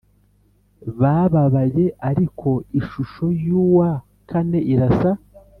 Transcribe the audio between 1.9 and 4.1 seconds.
Ariko ishusho y uwa